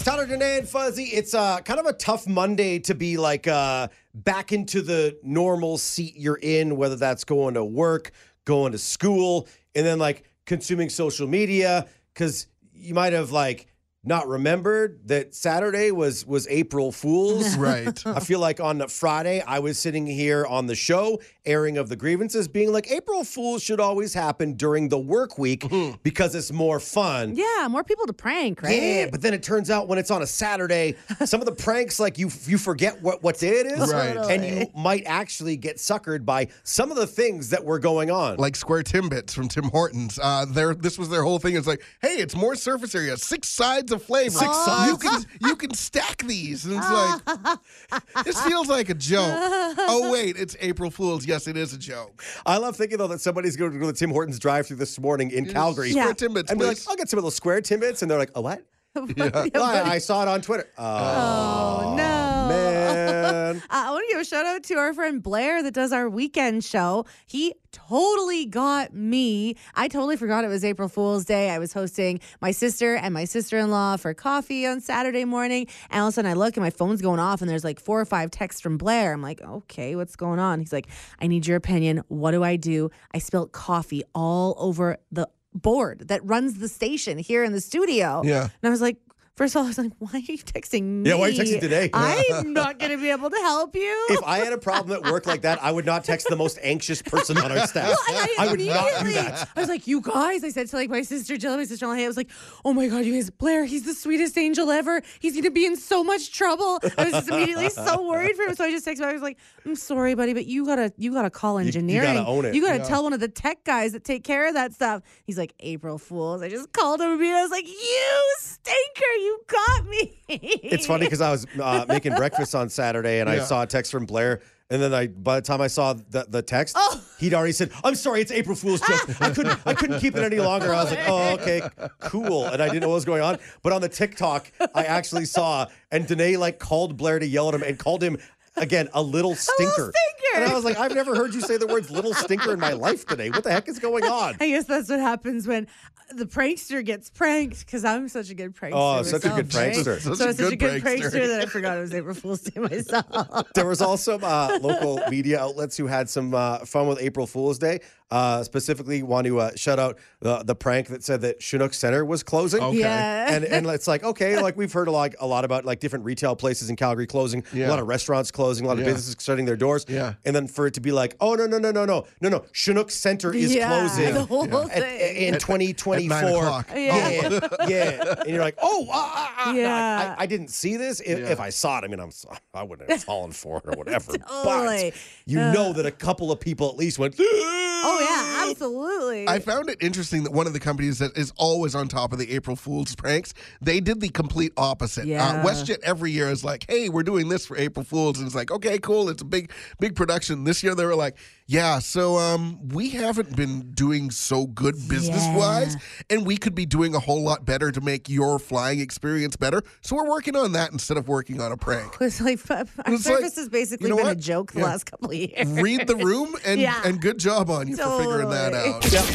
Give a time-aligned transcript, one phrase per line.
[0.00, 1.04] It's Tyler, Danae, and Fuzzy.
[1.04, 5.76] It's uh, kind of a tough Monday to be like uh, back into the normal
[5.76, 8.12] seat you're in, whether that's going to work,
[8.46, 13.66] going to school, and then like consuming social media because you might have like
[14.02, 17.56] not remembered that Saturday was was April Fool's.
[17.60, 18.06] Right.
[18.06, 21.96] I feel like on Friday I was sitting here on the show, airing of the
[21.96, 25.64] grievances, being like April Fools should always happen during the work week
[26.02, 27.34] because it's more fun.
[27.36, 28.80] Yeah, more people to prank, right?
[28.82, 32.00] Yeah, but then it turns out when it's on a Saturday, some of the pranks
[32.00, 34.16] like you you forget what what day it is, Right.
[34.16, 38.36] and you might actually get suckered by some of the things that were going on.
[38.38, 40.18] like Square Timbits from Tim Hortons.
[40.22, 41.56] Uh, their this was their whole thing.
[41.56, 44.38] It's like, hey, it's more surface area, six sides of flavor.
[44.38, 44.86] Six oh.
[44.88, 47.58] You can you can stack these, and it's like
[48.24, 49.34] this feels like a joke.
[49.78, 51.26] Oh wait, it's April Fools.
[51.26, 52.22] Yes, it is a joke.
[52.46, 54.98] I love thinking though that somebody's going to go to the Tim Hortons drive-through this
[54.98, 55.90] morning in Calgary.
[55.90, 56.78] Square Timbits, And be like.
[56.88, 58.62] I'll get some of those square timbits, and they're like, oh what?
[59.16, 59.30] yeah.
[59.54, 60.68] Oh, I, I saw it on Twitter.
[60.76, 62.48] Oh, no.
[62.48, 63.56] man.
[63.56, 66.08] Uh, I want to give a shout out to our friend Blair that does our
[66.08, 67.06] weekend show.
[67.26, 69.56] He totally got me.
[69.76, 71.50] I totally forgot it was April Fool's Day.
[71.50, 75.68] I was hosting my sister and my sister in law for coffee on Saturday morning.
[75.90, 77.78] And all of a sudden I look and my phone's going off and there's like
[77.78, 79.12] four or five texts from Blair.
[79.12, 80.58] I'm like, okay, what's going on?
[80.58, 80.88] He's like,
[81.20, 82.02] I need your opinion.
[82.08, 82.90] What do I do?
[83.14, 88.22] I spilled coffee all over the board that runs the station here in the studio.
[88.24, 88.42] Yeah.
[88.42, 88.96] And I was like,
[89.40, 91.08] First of all, I was like, why are you texting me?
[91.08, 91.88] Yeah, why are you texting today?
[91.94, 94.06] I'm not going to be able to help you.
[94.10, 96.58] If I had a problem at work like that, I would not text the most
[96.60, 97.96] anxious person on our staff.
[98.06, 99.48] And I, I would not do that.
[99.56, 101.90] I was like, you guys, I said to like my sister Jill, my sister in
[101.90, 102.30] law, I was like,
[102.66, 105.00] oh my God, you guys, Blair, he's the sweetest angel ever.
[105.20, 106.78] He's going to be in so much trouble.
[106.98, 108.54] I was just immediately so worried for him.
[108.54, 109.08] So I just texted him.
[109.08, 111.88] I was like, I'm sorry, buddy, but you got to, you got to call engineering.
[111.88, 112.24] you engineering.
[112.26, 112.54] gotta own it.
[112.54, 115.00] You got to tell one of the tech guys that take care of that stuff.
[115.24, 116.42] He's like, April Fools.
[116.42, 120.18] I just called him and I was like, you stinker, you got me.
[120.28, 123.44] It's funny because I was uh, making breakfast on Saturday and I Yeah.
[123.44, 124.40] saw a text from Blair.
[124.72, 127.02] And then I, by the time I saw the, the text, Oh.
[127.18, 130.22] he'd already said, "I'm sorry, it's April Fool's joke." I couldn't, I couldn't keep it
[130.22, 130.72] any longer.
[130.72, 131.60] I was like, "Oh, okay,
[131.98, 133.38] cool," and I didn't know what was going on.
[133.64, 137.54] But on the TikTok, I actually saw, and Danae like called Blair to yell at
[137.56, 138.18] him and called him
[138.60, 139.92] again a little stinker.
[139.92, 139.94] stinker.
[140.36, 142.72] And I was like, "I've never heard you say the words little stinker in my
[142.74, 143.30] life today.
[143.30, 145.66] What the heck is going on?" I guess that's what happens when
[146.14, 148.72] the prankster gets pranked because I'm such a good prankster.
[148.74, 149.74] Oh, such a myself, good right?
[149.76, 150.00] prankster.
[150.00, 151.10] So Such I a was such a good good prankster.
[151.10, 153.46] prankster that I forgot it was April Fool's Day myself.
[153.54, 157.58] There was also uh, local media outlets who had some uh, fun with April Fool's
[157.58, 157.80] Day.
[158.10, 162.04] Uh, specifically, want to uh, shout out the the prank that said that Chinook Center
[162.04, 162.60] was closing.
[162.60, 162.78] Okay.
[162.78, 163.32] Yeah.
[163.32, 166.04] And and it's like okay, like we've heard a lot a lot about like different
[166.04, 168.86] retail places in Calgary closing, a lot of restaurants closing, a lot of Yeah.
[168.86, 169.86] businesses shutting their doors.
[169.88, 170.14] Yeah.
[170.24, 172.44] And then for it to be like, oh no no no no no no no,
[172.52, 175.16] Chinook Center is Yeah, closing the whole at- thing.
[175.34, 176.64] in twenty twenty four.
[176.74, 177.08] Yeah.
[177.30, 178.14] yeah, yeah.
[178.22, 179.52] And you're like, oh, ah.
[179.52, 180.16] Yeah.
[180.18, 180.98] I, I didn't see this.
[181.00, 181.26] If, Yeah.
[181.30, 183.72] if I saw it, I mean, I'm so- I wouldn't have fallen for it or
[183.78, 184.12] whatever.
[184.28, 184.90] Totally.
[184.90, 187.14] But you know that a couple of people at least went.
[187.20, 189.28] oh Oh, yeah, absolutely.
[189.28, 192.18] I found it interesting that one of the companies that is always on top of
[192.18, 195.06] the April Fool's pranks, they did the complete opposite.
[195.06, 195.24] Yeah.
[195.26, 198.18] Uh, WestJet every year is like, hey, we're doing this for April Fool's.
[198.18, 199.08] And it's like, okay, cool.
[199.08, 200.44] It's a big, big production.
[200.44, 201.16] This year they were like,
[201.46, 205.76] yeah, so um, we haven't been doing so good business wise,
[206.08, 209.60] and we could be doing a whole lot better to make your flying experience better.
[209.80, 211.96] So we're working on that instead of working on a prank.
[212.00, 214.66] It's like our It's like, service has basically you know been a joke the Yeah.
[214.66, 215.48] last couple of years.
[215.60, 216.80] Read the room and, Yeah.
[216.84, 218.96] and good job on you for figuring that Totally.
[218.96, 219.10] out.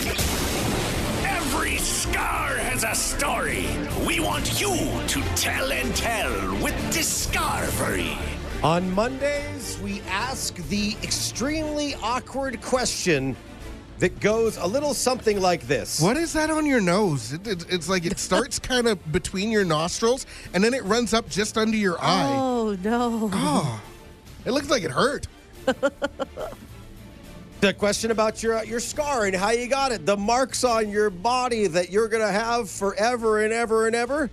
[1.25, 3.65] Every scar has a story.
[4.05, 4.67] We want you
[5.07, 6.31] to tell and tell
[6.61, 8.17] with Discovery.
[8.63, 13.35] On Mondays, we ask the extremely awkward question
[13.99, 16.01] that goes a little something like this.
[16.01, 17.33] What is that on your nose?
[17.33, 21.13] It, it- it's like it starts kind of between your nostrils and then it runs
[21.13, 22.35] up just under your eye.
[22.37, 23.29] Oh no.
[23.33, 23.81] Oh,
[24.45, 25.27] it looks like it hurt.
[27.61, 31.09] The question about your your scar and how you got it, the marks on your
[31.09, 34.29] body that you're gonna have forever and ever and ever,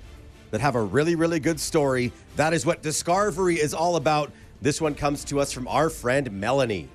[0.51, 2.13] that have a really really good story.
[2.37, 4.33] That is what Discovery is all about.
[4.61, 6.89] This one comes to us from our friend Melanie.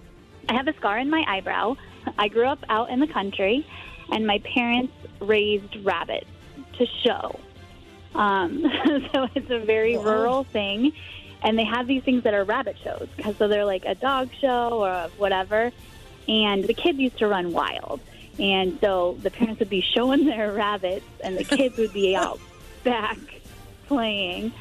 [0.49, 1.75] I have a scar in my eyebrow.
[2.17, 3.65] I grew up out in the country,
[4.11, 6.27] and my parents raised rabbits
[6.77, 7.39] to show.
[8.15, 8.61] Um,
[9.13, 10.93] so it's a very rural thing,
[11.41, 13.07] and they have these things that are rabbit shows.
[13.37, 15.71] So they're like a dog show or whatever,
[16.27, 17.99] and the kids used to run wild.
[18.39, 22.39] And so the parents would be showing their rabbits, and the kids would be out
[22.83, 23.17] back
[23.87, 24.53] playing.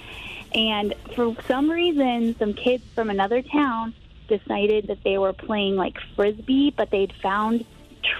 [0.55, 3.95] And for some reason, some kids from another town
[4.29, 7.65] decided that they were playing like frisbee, but they'd found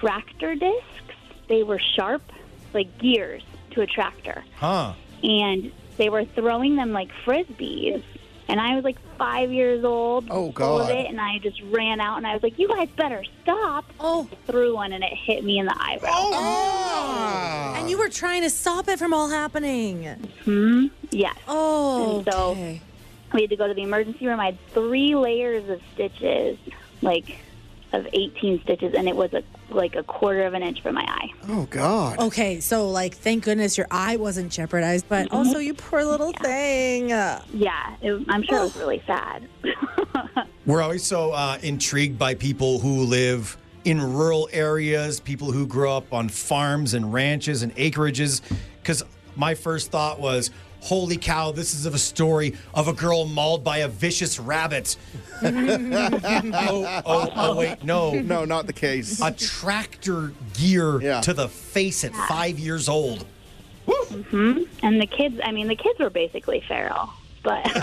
[0.01, 1.15] tractor discs.
[1.49, 2.23] They were sharp,
[2.75, 3.43] like gears
[3.73, 4.45] to a tractor.
[4.57, 4.95] Huh.
[5.23, 8.03] And they were throwing them like frisbees.
[8.49, 12.01] And I was like five years old, Oh, full of it, and I just ran
[12.01, 15.43] out and I was like, "You guys better stop!" Oh, Threw one and it hit
[15.45, 16.11] me in the eyebrow.
[16.13, 17.75] Ah.
[17.79, 20.05] and you were trying to stop it from all happening.
[20.45, 20.87] Hmm?
[21.11, 21.37] Yes.
[21.49, 22.81] Oh, And so- okay.
[23.35, 24.39] We had to go to the emergency room.
[24.39, 26.57] I had three layers of stitches,
[27.03, 27.37] like
[27.93, 31.05] of 18 stitches, and it was a like a quarter of an inch from my
[31.07, 31.33] eye.
[31.49, 32.19] Oh God.
[32.19, 37.13] Okay, so like, thank goodness your eye wasn't jeopardized, but also you poor little thing.
[37.13, 39.49] Uh, Yeah, it, I'm sure it was really sad.
[40.67, 45.97] We're always so uh, intrigued by people who live in rural areas, people who grow
[45.97, 48.43] up on farms and ranches and acreages.
[48.83, 49.05] Because
[49.37, 50.51] my first thought was,
[50.81, 54.97] holy cow, this is of a story of a girl mauled by a vicious rabbit.
[55.43, 58.13] oh, oh, oh, wait, no.
[58.21, 59.21] No, not the case.
[59.21, 61.21] A tractor gear Yeah.
[61.23, 63.25] to the face at five years old.
[63.87, 67.11] and the kids, I mean, the kids were basically feral,
[67.43, 67.63] but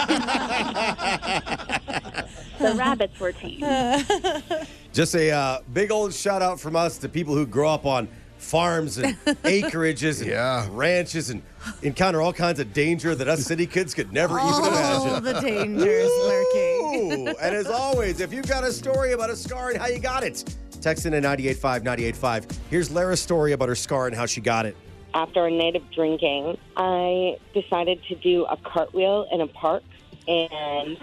[2.59, 3.61] the rabbits were tame.
[4.93, 8.07] Just a uh, big old shout out from us to people who grow up on
[8.43, 10.67] farms and acreages and Yeah.
[10.71, 11.41] ranches and
[11.81, 15.09] encounter all kinds of danger that us city kids could never even imagine.
[15.09, 17.27] all the dangers lurking.
[17.29, 20.23] And as always, if you've got a story about a scar and how you got
[20.23, 20.43] it,
[20.81, 22.45] text in at 985 985.
[22.69, 24.75] Here's Lara's story about her scar and how she got it.
[25.13, 29.83] after a night of drinking, I decided to do a cartwheel in a park.
[30.27, 30.97] And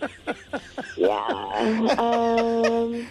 [0.96, 3.06] yeah, um,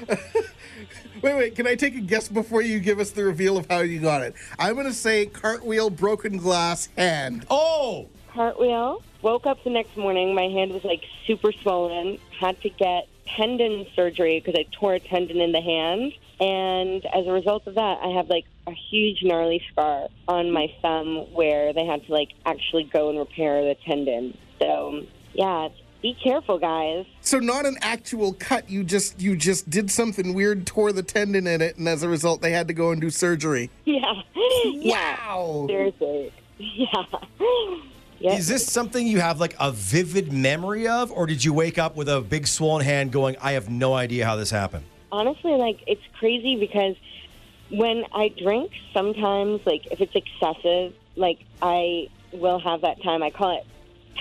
[1.24, 1.56] Wait, wait.
[1.56, 4.22] Can I take a guess before you give us the reveal of how you got
[4.22, 4.36] it?
[4.60, 7.46] I'm gonna say cartwheel, broken glass, hand.
[7.50, 8.10] Oh!
[8.34, 9.02] cartwheel.
[9.22, 10.36] Woke up the next morning.
[10.36, 12.20] My hand was like super swollen.
[12.38, 16.12] Had to get tendon surgery because I tore a tendon in the hand.
[16.42, 20.74] And as a result of that, I have like a huge gnarly scar on my
[20.82, 24.38] thumb where they had to like actually go and repair the tendon.
[24.60, 25.70] So yeah,
[26.04, 27.08] be careful, guys.
[27.22, 28.70] So not an actual cut.
[28.70, 32.10] You just you just did something weird, tore the tendon in it, and as a
[32.10, 33.72] result, they had to go and do surgery.
[33.86, 34.14] Yeah.
[34.76, 35.18] Yeah.
[35.26, 35.66] Wow.
[35.68, 36.32] Seriously.
[36.58, 37.04] Yeah.
[38.20, 38.36] Yeah.
[38.36, 41.96] Is this something you have like a vivid memory of, or did you wake up
[41.96, 44.86] with a big swollen hand going, I have no idea how this happened?
[45.14, 46.96] honestly like it's crazy because
[47.70, 53.30] when I drink sometimes like if it's excessive like I will have that time I
[53.30, 53.66] call it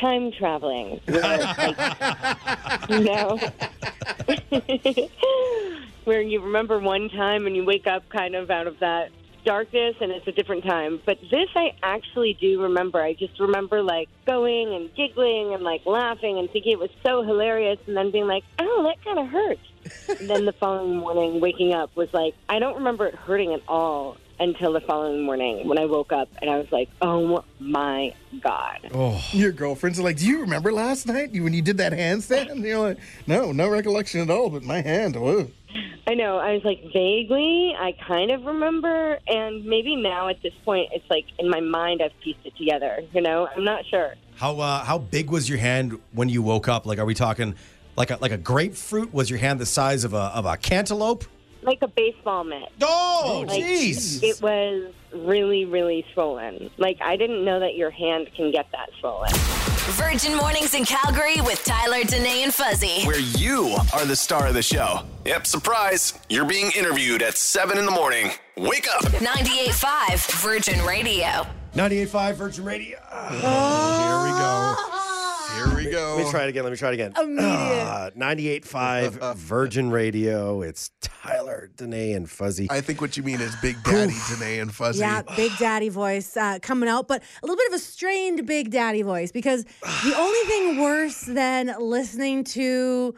[0.00, 1.00] time traveling.
[1.06, 3.38] Where, like, you know?
[6.04, 9.10] Where you remember one time and you wake up kind of out of that
[9.44, 11.00] darkness and it's a different time.
[11.04, 13.00] But this I actually do remember.
[13.00, 17.22] I just remember like going and giggling and like laughing and thinking it was so
[17.22, 19.60] hilarious and then being like oh that kind of hurts
[20.20, 24.16] then the following morning, waking up was like, I don't remember it hurting at all
[24.40, 28.90] until the following morning when I woke up and I was like, oh my God.
[29.32, 32.50] Your girlfriends are like, "Do you remember last night you when you did that handstand?"
[32.50, 35.48] And you're like, "No, no recollection at all, but my hand." Whoa.
[36.06, 36.38] I know.
[36.38, 39.18] I was like, vaguely, I kind of remember.
[39.28, 43.02] And maybe now at this point, it's like in my mind, I've pieced it together.
[43.12, 44.14] You know, I'm not sure.
[44.34, 46.86] How uh, how big was your hand when you woke up?
[46.86, 47.54] Like, are we talking
[47.96, 49.12] like a like a grapefruit?
[49.12, 51.24] Was your hand the size of a of a cantaloupe?
[51.64, 52.70] Like a baseball mitt.
[52.80, 54.20] Oh, Like, jeez!
[54.20, 56.70] It was really, really swollen.
[56.76, 59.30] Like, I didn't know that your hand can get that swollen.
[59.92, 63.04] Virgin Mornings in Calgary with Tyler, Danae, and Fuzzy.
[63.04, 65.02] Where you are the star of the show.
[65.24, 66.18] Yep, surprise.
[66.28, 68.32] You're being interviewed at 7 in the morning.
[68.56, 69.02] Wake up.
[69.04, 71.46] 98.5 Virgin Radio.
[71.74, 72.98] 98.5 Virgin Radio.
[73.08, 74.38] Ah, here we
[74.96, 75.01] go.
[75.92, 76.16] Here we go.
[76.16, 76.64] Let me try it again.
[76.64, 77.12] Let me try it again.
[77.20, 77.44] Immediate.
[77.46, 80.62] Uh, 98.5 Virgin Radio.
[80.62, 82.66] It's Tyler, Danae, and Fuzzy.
[82.70, 85.00] I think what you mean is Big Daddy, Danae, and Fuzzy.
[85.00, 88.70] Yeah, Big Daddy voice uh, coming out, but a little bit of a strained Big
[88.70, 93.14] Daddy voice because the only thing worse than listening to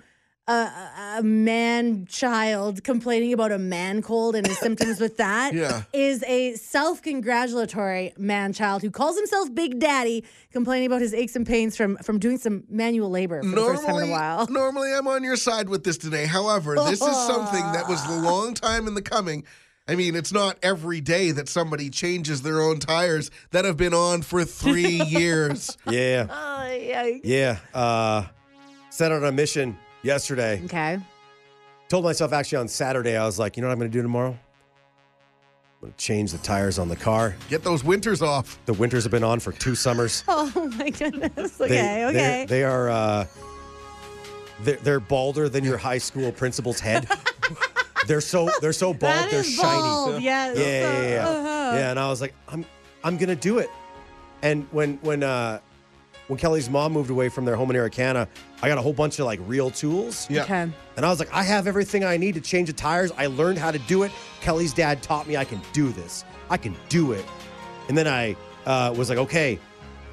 [0.47, 5.55] a, a- a man child complaining about a man cold and his symptoms with that
[5.93, 6.29] is Yeah.
[6.29, 11.47] a self congratulatory man child who calls himself Big Daddy complaining about his aches and
[11.47, 14.47] pains from, from doing some manual labor for the first time in a while.
[14.51, 16.27] normally I'm on your side with this today.
[16.27, 19.45] However, this is something that was a long time in the coming.
[19.87, 23.93] I mean, it's not every day that somebody changes their own tires that have been
[23.95, 25.77] on for three years.
[25.89, 26.27] yeah.
[26.31, 27.21] Oh, yikes.
[27.25, 27.59] Yeah.
[27.75, 28.25] Uh,
[28.91, 30.63] set out on a mission yesterday.
[30.67, 31.01] Okay.
[31.89, 34.03] Told myself actually on Saturday, I was like, you know what I'm going to do
[34.03, 34.31] tomorrow?
[34.31, 37.35] I'm going to change the tires on the car.
[37.51, 38.59] Get those winters off.
[38.67, 40.23] The winters have been on for two summers.
[40.29, 41.57] Oh, my goodness.
[41.59, 42.47] They- Okay, they're- okay.
[42.49, 42.89] They are.
[42.89, 43.27] Uh,
[44.63, 47.09] they're, they're balder than your high school principal's head.
[48.07, 49.03] they're so they're so bald.
[49.03, 49.81] That they're is shiny.
[49.81, 50.57] bald, yes.
[50.57, 51.29] Yeah, yeah, yeah.
[51.29, 51.77] Uh-huh.
[51.77, 52.65] Yeah, and I was like, I'm
[53.03, 53.69] I'm gonna do it.
[54.43, 55.59] And when when uh,
[56.29, 58.27] when Kelly's mom moved away from their home in Aricana,
[58.63, 60.29] I got a whole bunch of like real tools.
[60.31, 60.43] Yeah.
[60.45, 60.71] Okay.
[60.97, 63.13] And I was like, I have everything I need to change the tires.
[63.17, 64.13] I learned how to do it.
[64.41, 66.25] Kelly's dad taught me I can do this.
[66.51, 67.25] I can do it.
[67.89, 69.59] And then I uh, was like, okay,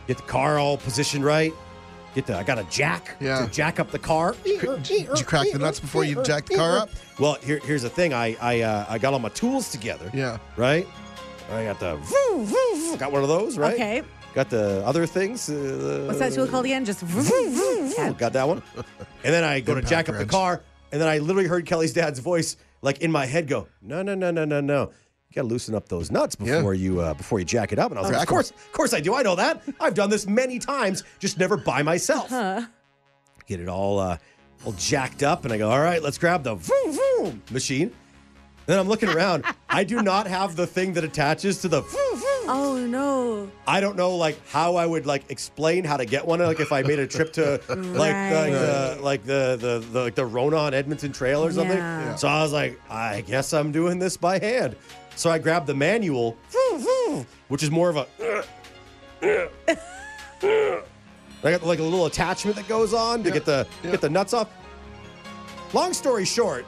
[0.08, 1.54] get the car all positioned right.
[2.14, 3.46] Get the I got a jack Yeah.
[3.46, 4.36] to jack up the car.
[4.44, 6.90] Did you crack the nuts before you jacked the car up?
[7.20, 8.14] Well, here, here's the thing.
[8.14, 10.12] I I uh, I got all my tools together.
[10.14, 10.38] Yeah.
[10.58, 10.86] Right.
[11.50, 11.96] I got the
[13.00, 13.58] got one of those.
[13.58, 13.76] Right.
[13.76, 14.04] Okay.
[14.34, 15.50] Got the other things.
[15.50, 16.86] Uh, What's that tool called again?
[16.86, 18.14] Just yeah.
[18.18, 18.64] Got that one.
[19.24, 20.62] And then I go to jack up the car,
[20.92, 24.16] and then I literally heard Kelly's dad's voice, like in my head, go, "No, no,
[24.16, 24.92] no, no, no, no.
[25.30, 26.58] You got to loosen up those nuts Yeah.
[26.58, 28.72] before you uh, before you jack it up." And I was like, "Of course, of
[28.72, 29.16] course I do.
[29.16, 29.64] I know that.
[29.82, 32.30] I've done this many times, just never by myself."
[33.48, 34.18] Get it all uh,
[34.66, 37.92] all jacked up, and I go, "All right, let's grab the vroom, vroom machine."
[38.68, 39.44] Then I'm looking around.
[39.70, 41.82] I do not have the thing that attaches to the.
[41.82, 42.21] vroom, vroom.
[42.48, 43.50] Oh no.
[43.68, 46.40] I don't know like how I would like explain how to get one.
[46.40, 48.32] Like if I made a trip to like Right.
[48.34, 51.78] like the like the the the like the Rona on Edmonton Trail or something.
[51.78, 52.06] Yeah.
[52.06, 52.16] Yeah.
[52.16, 54.76] So I was like, I guess I'm doing this by hand.
[55.16, 56.38] So I grabbed the manual,
[57.50, 58.08] which is more of a.
[61.44, 63.34] I got like a little attachment that goes on to Yeah.
[63.34, 63.92] get the Yeah.
[63.92, 64.50] get the nuts off.
[65.74, 66.66] Long story short,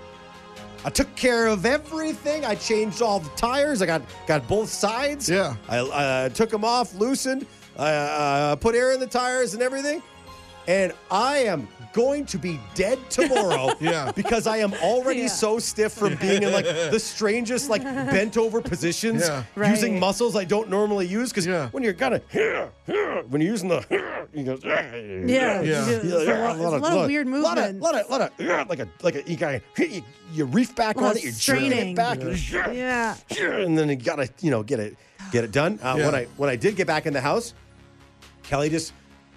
[0.86, 2.44] I took care of everything.
[2.44, 3.82] I changed all the tires.
[3.82, 5.30] I got got both sides.
[5.30, 5.56] Yeah.
[5.70, 7.46] I uh, took them off, loosened,
[7.78, 10.02] I uh, put air in the tires and everything.
[10.68, 14.12] And I am going to be dead tomorrow Yeah.
[14.16, 15.28] because I am already Yeah.
[15.28, 19.44] so stiff from being in like the strangest like bent over positions Yeah.
[19.70, 21.70] using muscles I don't normally use because Yeah.
[21.70, 22.24] when you're kind of
[23.30, 23.86] when you're using the
[24.34, 25.62] you go Yeah.
[25.62, 25.86] Yeah.
[25.90, 28.88] It's a lot, it's lot of weird lot of, lot of, lot of, like a,
[29.04, 30.02] like a, you got you,
[30.32, 32.20] you reef back on it, you're jerking it back,
[32.72, 33.16] Yeah.
[33.30, 34.96] and then you gotta, you know, get it,
[35.32, 35.78] get it done.
[35.84, 36.06] Uh, Yeah.
[36.08, 37.54] When I, when I did get back in the house,
[38.44, 38.94] Kelly just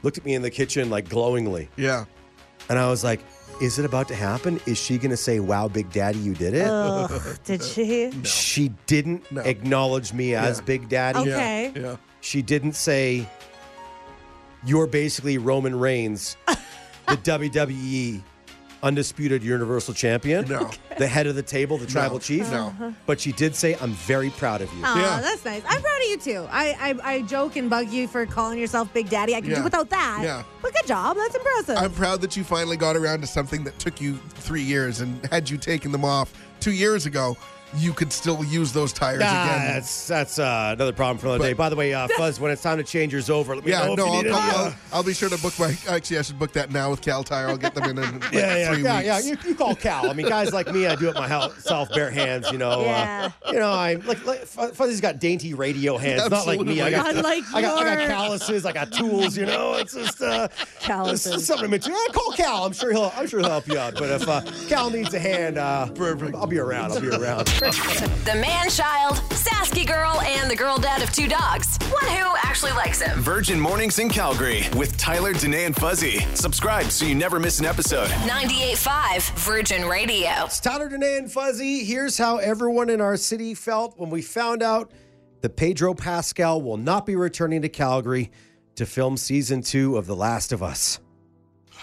[0.06, 2.04] looked at me in the kitchen like glowingly, Yeah.
[2.68, 3.18] and I was like,
[3.60, 4.60] "Is it about to happen?
[4.64, 8.12] Is she gonna say, wow, Big Daddy, you did it?'" Ugh, did she?
[8.22, 9.40] She didn't No.
[9.42, 10.64] acknowledge me as Yeah.
[10.64, 11.18] Big Daddy.
[11.18, 11.72] Okay.
[11.75, 11.82] Yeah.
[11.82, 11.96] Yeah.
[12.20, 13.28] She didn't say,
[14.64, 16.36] You're basically Roman Reigns,
[17.08, 18.22] the WWE
[18.83, 20.71] undisputed Universal Champion, No.
[20.99, 22.50] the head of the table, the tribal chief.
[22.50, 22.95] No.
[23.06, 24.85] But she did say, I'm very proud of you.
[24.85, 25.21] Aw, Yeah.
[25.21, 25.62] that's nice.
[25.68, 26.47] I'm proud of you too.
[26.50, 29.35] I, I I joke and bug you for calling yourself Big Daddy.
[29.35, 29.56] I can Yeah.
[29.59, 30.21] do without that.
[30.23, 30.42] Yeah.
[30.62, 31.16] But good job.
[31.16, 31.76] That's impressive.
[31.78, 35.25] I'm proud that you finally got around to something that took you three years, and
[35.26, 37.37] had you taken them off two years ago,
[37.78, 39.75] you could still use those tires Ah, again.
[39.75, 41.52] that's that's uh, another problem for another But- day.
[41.52, 43.87] By the way, uh, Fuzz, when it's time to change yours over, let me Yeah,
[43.87, 44.54] know if no, you I'll, need I'll, it.
[44.56, 45.76] I'll, I'll be sure to book my.
[45.88, 47.49] Actually, I should book that now with Kal Tire.
[47.49, 49.06] I'll get them in, in like yeah, yeah, three yeah, weeks.
[49.06, 49.18] yeah.
[49.21, 50.11] You, you call Cal.
[50.11, 52.50] I mean, guys like me, I do it myself, bare hands.
[52.50, 53.30] You know, Yeah.
[53.45, 56.80] uh, you know, I like, like Fuzzy's got dainty radio hands, not like me.
[56.80, 59.37] I got, Unlike I got, I got calluses, I got tools.
[59.37, 60.49] You know, it's just uh,
[60.80, 61.35] Calluses.
[61.35, 62.64] It's something to yeah, call Cal.
[62.64, 63.95] I'm sure he'll, I'm sure he'll help you out.
[63.95, 66.35] But if uh, Cal needs a hand, uh, Perfect.
[66.37, 66.92] I'll be around.
[66.92, 67.47] I'll be around.
[67.66, 71.76] The man child, Sasky girl, and the girl dad of two dogs.
[71.90, 73.18] One who actually likes him.
[73.20, 76.20] Virgin Mornings in Calgary with Tyler, Danae, and Fuzzy.
[76.35, 78.08] Subscribe so you never miss an episode.
[78.08, 80.44] 98.5 Virgin Radio.
[80.44, 81.82] It's Tyler, Danae, and Fuzzy.
[81.85, 84.92] Here's how everyone in our city felt when we found out
[85.40, 88.30] that Pedro Pascal will not be returning to Calgary
[88.76, 91.00] to film season two of The Last of Us.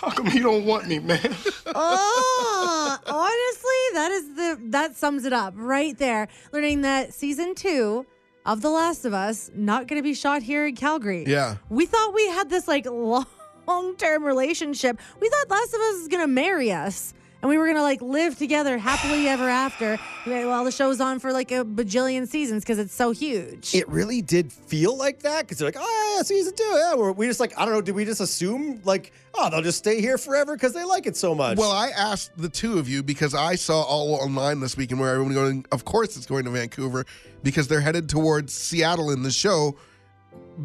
[0.04, 1.34] How come you don't want me, man?
[1.68, 6.28] oh, honestly, that is the that sums it up right there.
[6.52, 8.06] Learning that season two
[8.46, 11.24] of The Last of Us not going to be shot here in Calgary.
[11.26, 11.56] Yeah.
[11.70, 12.86] we thought we had this like
[13.68, 15.00] long term relationship.
[15.22, 17.14] We thought Last of Us was going to marry us.
[17.44, 20.00] And we were gonna like live together happily ever after.
[20.26, 23.76] Well, the show's on for like a bajillion seasons because it's so huge.
[23.76, 26.64] It really did feel like that because they're like, oh, yeah, season two.
[26.64, 29.62] Yeah, we're, we just like, I don't know, did we just assume like, oh, they'll
[29.62, 31.58] just stay here forever because they like it so much?
[31.58, 35.14] Well, I asked the two of you because I saw all online this weekend where
[35.14, 35.66] everyone going.
[35.74, 37.06] Of course, it's going to Vancouver
[37.44, 39.76] because they're headed towards Seattle in the show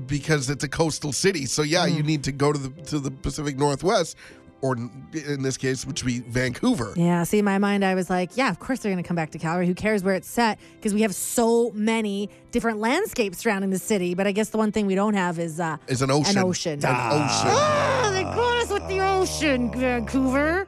[0.06, 1.46] because it's a coastal city.
[1.46, 2.06] So yeah, you mm.
[2.06, 4.16] need to go to the to the Pacific Northwest,
[4.60, 6.92] or in this case, which would be Vancouver.
[6.96, 9.14] Yeah, see, in my mind, I was like, yeah, of course they're going to come
[9.14, 9.66] back to Calgary.
[9.66, 10.58] Who cares where it's set?
[10.76, 14.14] Because we have so many different landscapes surrounding the city.
[14.14, 16.38] But I guess the one thing we don't have is uh, Is an ocean.
[16.38, 16.72] An ocean.
[16.80, 17.50] An ocean.
[17.50, 20.66] Ah, they got us with the ocean, Vancouver.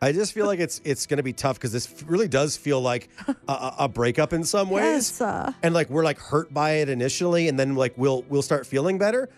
[0.00, 2.80] I just feel like it's it's going to be tough because this really does feel
[2.80, 5.52] like a, a, a breakup in some ways, Yes, uh.
[5.62, 8.98] and like we're like hurt by it initially, and then like we'll we'll start feeling
[8.98, 9.28] better,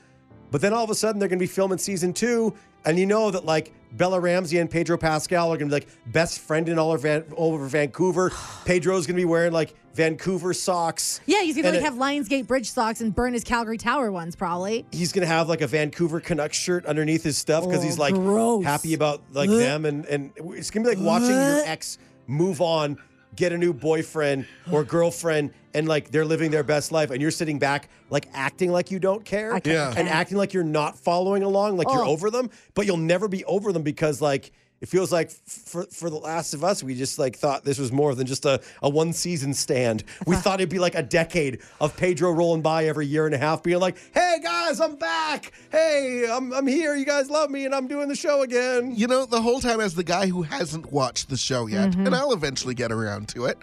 [0.50, 2.54] but then all of a sudden they're going to be filming season two,
[2.86, 5.88] and you know that like Bella Ramsey and Pedro Pascal are going to be like
[6.12, 8.30] best friend in all of Van- all over Vancouver.
[8.64, 11.20] Pedro's going to be wearing like Vancouver socks.
[11.26, 13.78] Yeah, he's gonna And like it- have Lions Gate bridge socks and burn his Calgary
[13.78, 14.84] Tower ones, probably.
[14.90, 18.14] He's gonna have like a Vancouver Canucks shirt underneath his stuff because Oh, he's like
[18.14, 18.64] gross.
[18.64, 22.98] happy about like them and and it's gonna be like watching your ex move on,
[23.36, 27.30] get a new boyfriend or girlfriend, and like they're living their best life, and you're
[27.30, 29.92] sitting back like acting like you don't care, Yeah.
[29.96, 32.10] and acting like you're not following along, like you're Oh.
[32.10, 34.52] over them, but you'll never be over them because like.
[34.84, 37.90] It feels like for for the Last of Us, we just like thought this was
[37.90, 40.04] more than just a, a one season stand.
[40.26, 40.42] We uh-huh.
[40.42, 43.62] thought it'd be like a decade of Pedro rolling by every year and a half,
[43.62, 45.52] being like, "Hey guys, I'm back.
[45.72, 46.94] Hey, I'm I'm here.
[46.94, 49.80] You guys love me, and I'm doing the show again." You know, the whole time
[49.80, 52.04] as the guy who hasn't watched the show yet, mm-hmm.
[52.04, 53.56] and I'll eventually get around to it.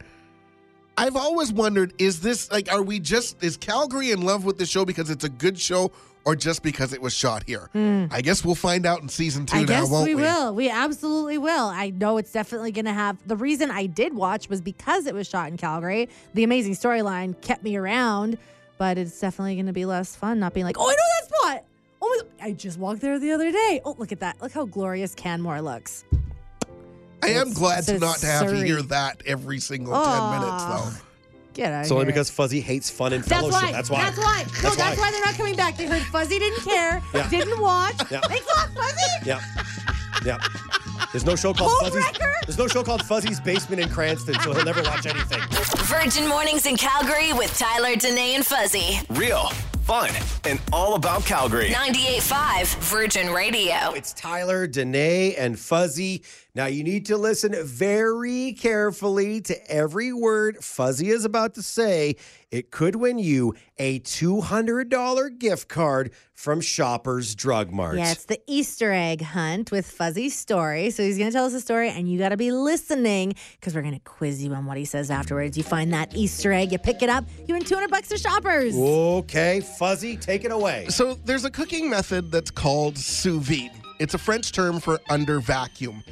[1.02, 4.66] I've always wondered: is this like, are we just is Calgary in love with the
[4.66, 5.92] show because it's a good show,
[6.26, 7.70] or just because it was shot here?
[7.74, 8.06] Hmm.
[8.12, 10.22] I guess we'll find out in season two I now, guess won't we we?
[10.22, 10.54] will.
[10.54, 11.66] We absolutely will.
[11.68, 13.18] I know it's definitely going to have.
[13.28, 16.08] The reason I did watch was because it was shot in Calgary.
[16.36, 18.38] The amazing storyline kept me around,
[18.78, 21.36] but it's definitely going to be less fun not being like, oh, I know that
[21.36, 21.66] spot.
[22.04, 22.46] Oh my!
[22.46, 23.82] I just walked there the other day.
[23.86, 24.40] Oh, look at that!
[24.42, 26.04] Look how glorious Canmore looks.
[27.24, 30.32] I am glad to it's not have to hear that every single Aw.
[30.32, 30.64] ten minutes,
[31.00, 31.06] though.
[31.54, 31.82] Get out.
[31.82, 33.62] It's only because Fuzzy hates fun and That's fellowship.
[33.62, 33.72] why.
[33.74, 34.04] That's why.
[34.04, 34.24] That's why.
[34.24, 35.04] No, That's that's, why.
[35.06, 35.12] why.
[35.12, 35.76] they're not coming back.
[35.78, 37.30] They heard Fuzzy didn't care, Yeah.
[37.30, 37.96] didn't watch.
[38.10, 38.22] Yeah.
[38.22, 39.26] Thanks a lot, Fuzzy.
[39.26, 39.42] Yeah.
[40.26, 40.38] Yeah.
[41.12, 42.06] There's no show called Home Fuzzy's.
[42.06, 42.34] wrecker?
[42.46, 45.42] There's no show called Fuzzy's Basement in Cranston, so he'll never watch anything.
[45.88, 49.00] Virgin Mornings in Calgary with Tyler, Danae, and Fuzzy.
[49.10, 49.50] Real,
[49.84, 50.10] fun,
[50.46, 51.70] and all about Calgary.
[51.72, 53.92] 98.5 Virgin Radio.
[53.94, 56.24] It's Tyler, Danae, and Fuzzy.
[56.54, 62.18] Now you need to listen very carefully to every word Fuzzy is about to say.
[62.50, 67.98] It could win you a $200 gift card from Shoppers Drug Mart.
[67.98, 70.90] Yeah, it's the Easter egg hunt with Fuzzy's story.
[70.90, 73.74] So he's going to tell us a story, and you got to be listening because
[73.74, 75.58] we're going to quiz you on what he says afterwards.
[75.58, 78.76] You find that Easter egg, you pick it up, you win 200 bucks to shoppers.
[78.76, 80.88] Okay, Fuzzy, take it away.
[80.90, 83.72] So there's a cooking method that's called sous vide.
[84.00, 86.04] It's a French term for under vacuum.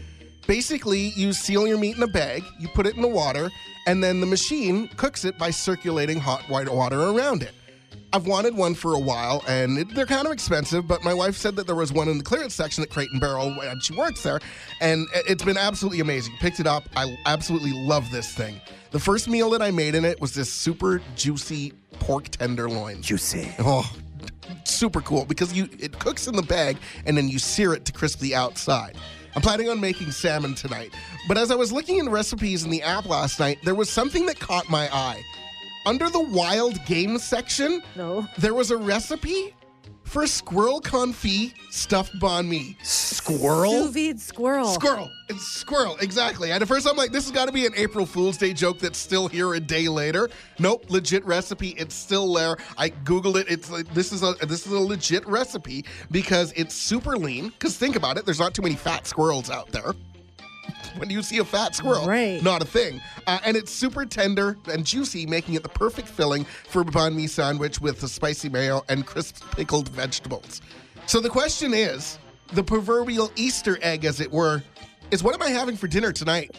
[0.49, 3.51] Basically, you seal your meat in a bag, you put it in the water,
[3.85, 7.51] and then the machine cooks it by circulating hot white water around it.
[8.11, 10.87] I've wanted one for a while, and it, they're kind of expensive.
[10.87, 13.21] But my wife said that there was one in the clearance section at Crate and
[13.21, 14.39] Barrel, and she works there,
[14.81, 16.33] and it- it's been absolutely amazing.
[16.39, 16.89] Picked it up.
[16.95, 18.59] I absolutely love this thing.
[18.89, 23.03] The first meal that I made in it was this super juicy pork tenderloin.
[23.03, 23.51] Juicy.
[23.59, 23.87] Oh,
[24.63, 27.91] super cool because you it cooks in the bag and then you sear it to
[27.91, 28.95] crisp the outside.
[29.35, 30.93] I'm planning on making salmon tonight,
[31.27, 34.25] but as I was looking in recipes in the app last night, there was something
[34.25, 35.21] that caught my eye.
[35.85, 38.27] Under the wild game section, No.
[38.37, 39.53] there was a recipe
[40.09, 42.75] for squirrel confit stuffed banh mi.
[42.81, 43.71] Squirrel?
[43.71, 44.65] Sous vide squirrel.
[44.65, 45.11] Squirrel.
[45.29, 46.51] It's squirrel, exactly.
[46.51, 48.79] And at first I'm like, this has got to be an April Fool's Day joke
[48.79, 50.29] that's still here a day later.
[50.57, 51.69] Nope, legit recipe.
[51.77, 52.57] It's still there.
[52.77, 53.47] I googled it.
[53.49, 57.49] It's like this is a this is a legit recipe because it's super lean.
[57.49, 59.93] Because think about it, there's not too many fat squirrels out there.
[60.97, 62.41] When you see a fat squirrel, Right.
[62.43, 63.01] not a thing.
[63.27, 67.15] Uh, and it's super tender and juicy, making it the perfect filling for a banh
[67.15, 70.61] mi sandwich with the spicy mayo and crisp pickled vegetables.
[71.05, 72.17] So the question is,
[72.53, 74.63] the proverbial Easter egg, as it were,
[75.11, 76.55] is what am I having for dinner tonight?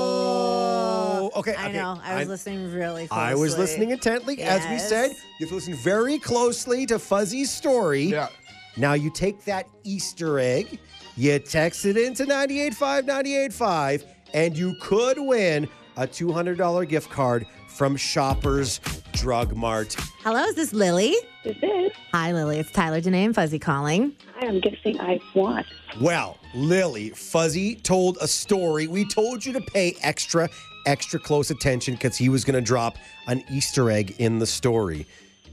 [0.00, 1.30] Oh.
[1.36, 1.54] Okay.
[1.54, 1.76] I okay.
[1.76, 2.00] know.
[2.02, 3.24] I was listening really closely.
[3.24, 4.42] I was listening intently.
[4.42, 8.04] As we said, you have to listen very closely to Fuzzy's story.
[8.04, 8.28] Yeah.
[8.76, 10.78] Now you take that Easter egg,
[11.16, 17.96] you text it into 985 985, and you could win a $200 gift card from
[17.96, 18.80] Shoppers
[19.12, 19.94] Drug Mart.
[20.22, 21.14] Hello, is this Lily?
[21.44, 21.92] This is.
[22.12, 22.58] Hi, Lily.
[22.58, 24.14] It's Tyler, Danae, and Fuzzy calling.
[24.34, 25.64] Hi, I am guessing I won.
[26.00, 28.86] Well, Lily, Fuzzy told a story.
[28.86, 30.48] We told you to pay extra,
[30.86, 32.96] extra close attention because he was going to drop
[33.26, 35.06] an Easter egg in the story.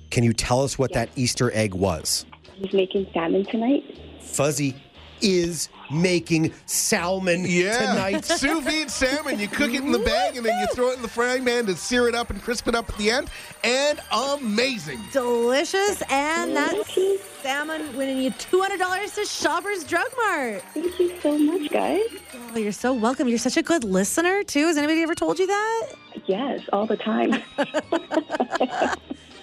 [0.10, 2.26] Can you tell us what that Easter egg was?
[2.56, 3.84] He's making salmon tonight.
[4.22, 4.76] Fuzzy
[5.22, 7.78] is making salmon Yeah.
[7.94, 8.26] tonight.
[8.26, 9.40] Sous vide salmon.
[9.40, 11.66] You cook it in the bag and then you throw it in the frying pan
[11.68, 13.30] to sear it up and crisp it up at the end.
[13.64, 15.00] And amazing.
[15.12, 16.02] Delicious.
[16.10, 16.98] And that's
[17.42, 20.64] salmon winning you $200 to Shoppers Drug Mart.
[20.74, 22.02] Thank you so much, guys.
[22.54, 23.28] Oh, you're so welcome.
[23.28, 24.68] You're such a good listener, too.
[24.68, 25.88] Has anybody ever told you that?
[26.26, 27.42] Yes, all the time.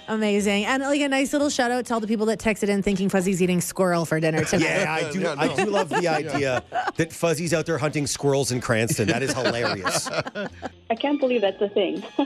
[0.09, 0.67] Amazing.
[0.67, 3.09] And like a nice little shout out to all the people that texted in thinking
[3.09, 4.65] Fuzzy's eating squirrel for dinner tonight.
[4.67, 5.21] Yeah, I do.
[5.21, 6.63] Yeah, I do love the idea
[6.97, 9.09] that Fuzzy's out there hunting squirrels in Cranston.
[9.09, 10.09] That is hilarious.
[10.91, 12.03] I can't believe that's a thing.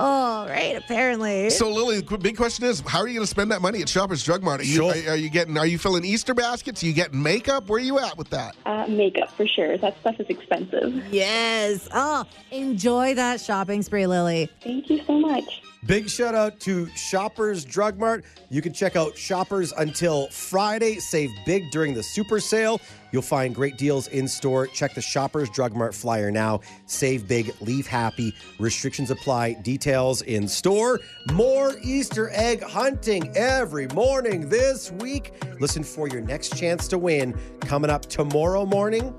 [0.00, 0.76] Oh, right.
[0.76, 1.50] Apparently.
[1.50, 3.88] So Lily, the big question is, how are you going to spend that money at
[3.88, 4.60] Shoppers Drug Mart?
[4.60, 4.92] Are you, Sure.
[4.92, 5.58] are, are you getting?
[5.58, 6.84] Are you filling Easter baskets?
[6.84, 7.68] Are you getting makeup?
[7.68, 8.54] Where are you at with that?
[8.64, 9.76] uh, makeup for sure.
[9.76, 10.94] That stuff is expensive.
[11.12, 11.88] yes.
[11.92, 14.48] Oh, enjoy that shopping spree, Lily.
[14.62, 15.62] Thank you so much.
[15.86, 18.24] Big shout out to Shoppers Drug Mart.
[18.50, 20.96] You can check out Shoppers until Friday.
[20.96, 22.80] Save big during the super sale.
[23.12, 24.66] You'll find great deals in store.
[24.66, 26.60] Check the Shoppers Drug Mart flyer now.
[26.86, 28.34] Save big, leave happy.
[28.58, 29.52] Restrictions apply.
[29.54, 30.98] Details in store.
[31.32, 35.32] More Easter egg hunting every morning this week.
[35.60, 39.14] Listen for your next chance to win coming up tomorrow morning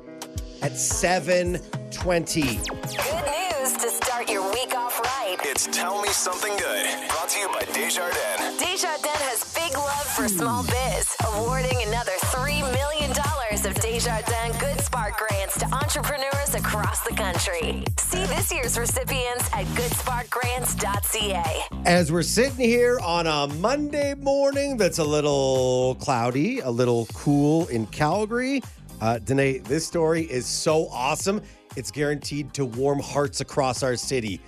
[0.62, 3.39] at 7:20.
[4.30, 5.38] Good news to start your week off right.
[5.44, 7.10] It's Tell Me Something Good.
[7.10, 8.60] Brought to you by Desjardins.
[8.60, 15.18] Desjardins has big love for small biz, awarding another $3 million of Desjardins Good Spark
[15.18, 17.84] grants to entrepreneurs across the country.
[17.98, 21.64] See this year's recipients at goodsparkgrants.ca.
[21.86, 27.68] As we're sitting here on a Monday morning that's a little cloudy, a little cool
[27.68, 28.62] in Calgary,
[29.02, 31.42] uh, Danae, this story is so awesome.
[31.76, 34.42] It's guaranteed to warm hearts across our city.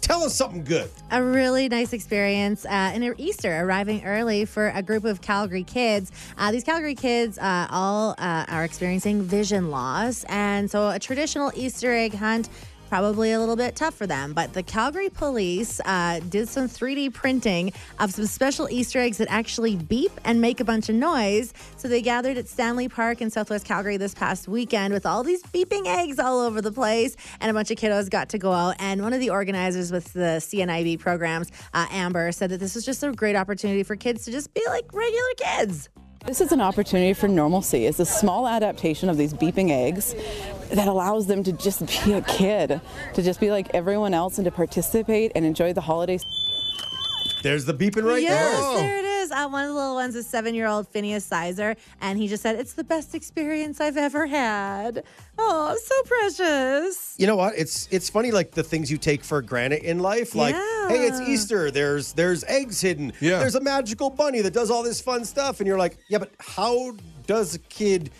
[0.00, 0.90] Tell us something good.
[1.12, 6.10] a really nice experience uh, in Easter, arriving early for a group of Calgary kids.
[6.36, 11.52] Uh, these Calgary kids uh, all uh, are experiencing vision loss, and so a traditional
[11.54, 12.48] Easter egg hunt.
[12.90, 17.14] Probably a little bit tough for them, but the Calgary police uh, did some 3D
[17.14, 21.54] printing of some special Easter eggs that actually beep and make a bunch of noise.
[21.76, 25.40] So they gathered at Stanley Park in Southwest Calgary this past weekend with all these
[25.44, 28.74] beeping eggs all over the place, and a bunch of kiddos got to go out.
[28.80, 32.84] And one of the organizers with the CNIB programs, uh, Amber, said that this was
[32.84, 35.88] just a great opportunity for kids to just be like regular kids.
[36.26, 37.86] This is an opportunity for normalcy.
[37.86, 40.14] It's a small adaptation of these beeping eggs
[40.70, 42.80] that allows them to just be a kid,
[43.14, 46.24] to just be like everyone else and to participate and enjoy the holidays.
[47.42, 48.76] There's the beeping right yes, there.
[48.76, 49.09] there it is.
[49.30, 52.72] Uh, one of the little ones is seven-year-old Phineas Sizer, and he just said it's
[52.74, 55.04] the best experience I've ever had.
[55.38, 57.14] Oh, so precious.
[57.18, 57.54] You know what?
[57.56, 60.34] It's it's funny like the things you take for granted in life.
[60.34, 61.70] Like, hey, it's Easter.
[61.70, 63.12] There's there's eggs hidden.
[63.20, 63.38] Yeah.
[63.38, 66.30] There's a magical bunny that does all this fun stuff, and you're like, yeah, but
[66.38, 66.92] how
[67.26, 68.10] does a kid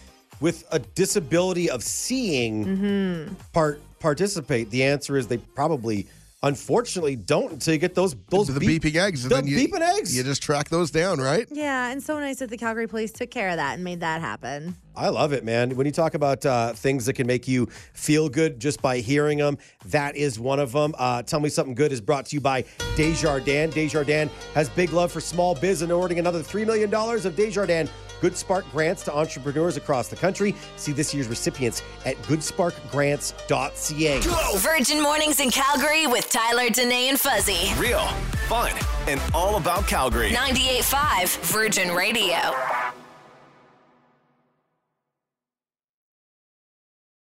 [0.40, 3.34] with a disability of seeing Mm-hmm.
[3.52, 4.70] part participate?
[4.70, 6.06] The answer is they probably,
[6.42, 9.24] unfortunately, don't until you get those those the beep- beeping eggs.
[9.24, 10.16] and the then you, beeping eggs.
[10.16, 11.46] You just track those down, right?
[11.50, 14.20] Yeah, and so nice that the Calgary police took care of that and made that
[14.20, 14.76] happen.
[14.96, 15.76] I love it, man.
[15.76, 19.38] When you talk about uh, things that can make you feel good just by hearing
[19.38, 20.94] them, that is one of them.
[20.98, 22.64] Uh, Tell Me Something Good is brought to you by
[22.96, 23.72] Desjardins.
[23.74, 27.88] Desjardins has big love for small biz and awarding another $3 million of Desjardins
[28.20, 30.54] Good Spark grants to entrepreneurs across the country.
[30.76, 34.58] See this year's recipients at goodsparkgrants.ca.
[34.58, 37.72] Virgin Mornings in Calgary with Tyler, Danae, and Fuzzy.
[37.78, 38.06] Real,
[38.48, 38.72] fun,
[39.06, 40.30] and all about Calgary.
[40.30, 42.36] 98.5 Virgin Radio.